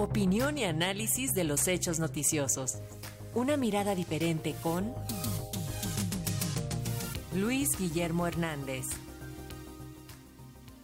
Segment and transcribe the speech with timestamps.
[0.00, 2.78] Opinión y análisis de los hechos noticiosos.
[3.34, 4.94] Una mirada diferente con
[7.36, 8.86] Luis Guillermo Hernández.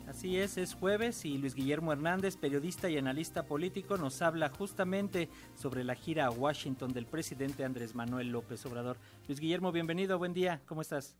[0.06, 5.30] Así es, es jueves y Luis Guillermo Hernández, periodista y analista político, nos habla justamente
[5.54, 8.98] sobre la gira a Washington del presidente Andrés Manuel López Obrador.
[9.28, 11.17] Luis Guillermo, bienvenido, buen día, ¿cómo estás?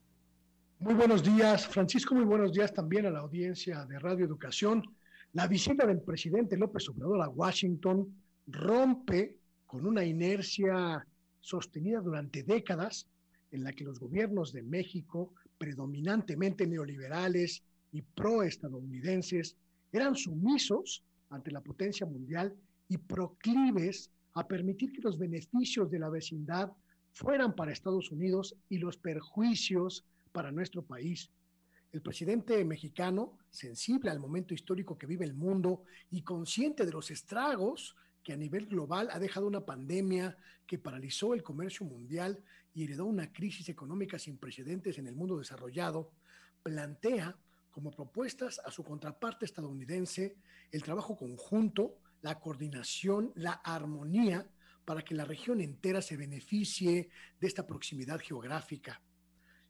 [0.80, 4.82] Muy buenos días, Francisco, muy buenos días también a la audiencia de Radio Educación.
[5.32, 8.06] La visita del presidente López Obrador a Washington
[8.46, 11.06] rompe con una inercia
[11.41, 13.06] sostenida durante décadas
[13.50, 19.56] en la que los gobiernos de México, predominantemente neoliberales y proestadounidenses,
[19.92, 22.55] eran sumisos ante la potencia mundial
[22.88, 26.72] y proclives a permitir que los beneficios de la vecindad
[27.12, 31.30] fueran para Estados Unidos y los perjuicios para nuestro país.
[31.92, 37.10] El presidente mexicano, sensible al momento histórico que vive el mundo y consciente de los
[37.10, 42.42] estragos que a nivel global ha dejado una pandemia que paralizó el comercio mundial
[42.74, 46.11] y heredó una crisis económica sin precedentes en el mundo desarrollado,
[46.62, 47.36] plantea
[47.70, 50.34] como propuestas a su contraparte estadounidense
[50.72, 54.46] el trabajo conjunto, la coordinación, la armonía
[54.84, 57.08] para que la región entera se beneficie
[57.41, 59.00] de esta proximidad geográfica.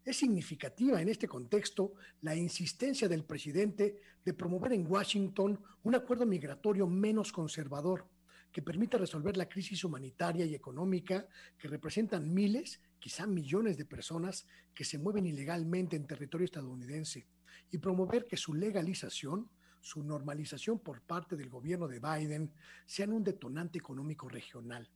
[0.07, 6.25] Es significativa en este contexto la insistencia del presidente de promover en Washington un acuerdo
[6.25, 8.07] migratorio menos conservador
[8.53, 11.27] que permita resolver la crisis humanitaria y económica
[11.59, 17.27] que representan miles, quizá millones de personas que se mueven ilegalmente en territorio estadounidense
[17.73, 22.53] y promover que su legalización, su normalización por parte del gobierno de Biden
[22.87, 24.89] sean un detonante económico regional.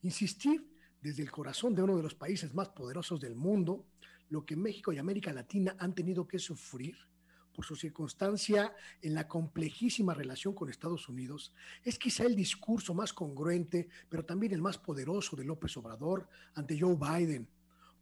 [0.00, 0.66] Insistir
[1.00, 3.86] desde el corazón de uno de los países más poderosos del mundo,
[4.28, 6.96] lo que México y América Latina han tenido que sufrir
[7.56, 13.14] por su circunstancia en la complejísima relación con Estados Unidos, es quizá el discurso más
[13.14, 17.48] congruente, pero también el más poderoso de López Obrador ante Joe Biden,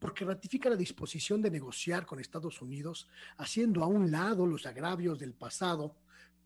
[0.00, 5.20] porque ratifica la disposición de negociar con Estados Unidos, haciendo a un lado los agravios
[5.20, 5.94] del pasado,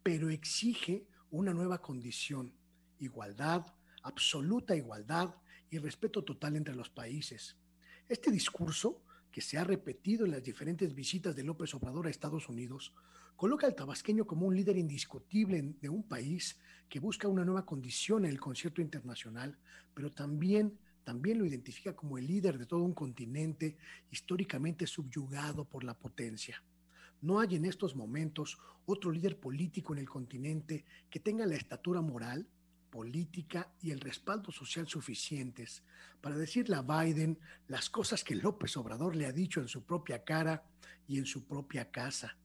[0.02, 2.52] pero exige una nueva condición,
[2.98, 3.66] igualdad,
[4.08, 5.34] absoluta igualdad
[5.70, 7.56] y respeto total entre los países.
[8.08, 12.48] Este discurso que se ha repetido en las diferentes visitas de López Obrador a Estados
[12.48, 12.94] Unidos,
[13.36, 16.58] coloca al tabasqueño como un líder indiscutible de un país
[16.88, 19.56] que busca una nueva condición en el concierto internacional,
[19.94, 23.76] pero también, también lo identifica como el líder de todo un continente
[24.10, 26.60] históricamente subyugado por la potencia.
[27.20, 32.00] No hay en estos momentos otro líder político en el continente que tenga la estatura
[32.00, 32.46] moral,
[32.90, 35.82] política y el respaldo social suficientes
[36.20, 37.38] para decirle a Biden
[37.68, 40.64] las cosas que López Obrador le ha dicho en su propia cara
[41.06, 42.36] y en su propia casa.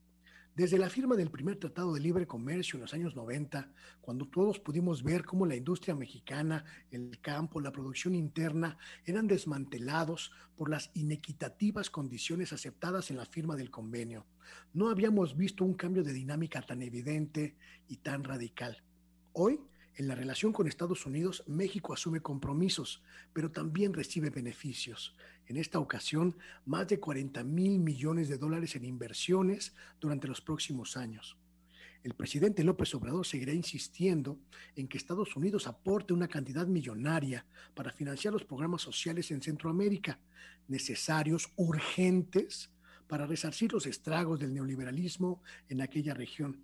[0.55, 3.71] Desde la firma del primer Tratado de Libre Comercio en los años 90,
[4.01, 10.31] cuando todos pudimos ver cómo la industria mexicana, el campo, la producción interna eran desmantelados
[10.55, 14.27] por las inequitativas condiciones aceptadas en la firma del convenio,
[14.73, 17.55] no habíamos visto un cambio de dinámica tan evidente
[17.87, 18.83] y tan radical.
[19.31, 19.59] Hoy,
[19.95, 25.15] en la relación con Estados Unidos, México asume compromisos, pero también recibe beneficios.
[25.45, 30.97] En esta ocasión, más de 40 mil millones de dólares en inversiones durante los próximos
[30.97, 31.37] años.
[32.03, 34.37] El presidente López Obrador seguirá insistiendo
[34.75, 37.45] en que Estados Unidos aporte una cantidad millonaria
[37.75, 40.19] para financiar los programas sociales en Centroamérica,
[40.67, 42.71] necesarios, urgentes,
[43.07, 46.63] para resarcir los estragos del neoliberalismo en aquella región.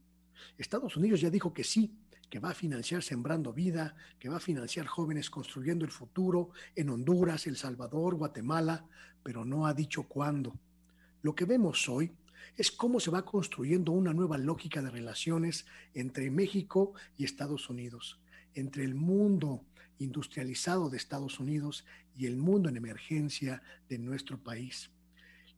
[0.57, 1.93] Estados Unidos ya dijo que sí,
[2.29, 6.89] que va a financiar Sembrando Vida, que va a financiar Jóvenes Construyendo el Futuro en
[6.89, 8.85] Honduras, El Salvador, Guatemala,
[9.23, 10.53] pero no ha dicho cuándo.
[11.21, 12.11] Lo que vemos hoy
[12.55, 18.19] es cómo se va construyendo una nueva lógica de relaciones entre México y Estados Unidos,
[18.53, 19.65] entre el mundo
[19.97, 21.85] industrializado de Estados Unidos
[22.15, 24.91] y el mundo en emergencia de nuestro país.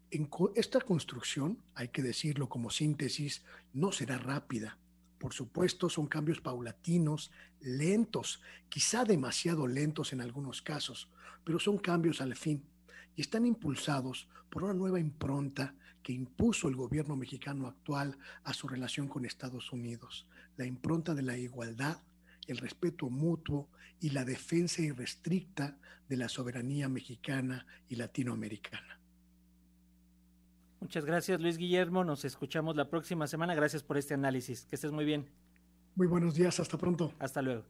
[0.09, 3.43] En esta construcción, hay que decirlo como síntesis,
[3.73, 4.77] no será rápida,
[5.21, 11.09] por supuesto, son cambios paulatinos, lentos, quizá demasiado lentos en algunos casos,
[11.43, 12.63] pero son cambios al fin
[13.15, 18.67] y están impulsados por una nueva impronta que impuso el gobierno mexicano actual a su
[18.67, 20.25] relación con Estados Unidos,
[20.57, 21.99] la impronta de la igualdad,
[22.47, 23.69] el respeto mutuo
[23.99, 25.77] y la defensa irrestricta
[26.09, 29.00] de la soberanía mexicana y latinoamericana.
[30.91, 34.91] Muchas gracias Luis Guillermo, nos escuchamos la próxima semana, gracias por este análisis, que estés
[34.91, 35.25] muy bien.
[35.95, 37.13] Muy buenos días, hasta pronto.
[37.17, 37.63] Hasta luego.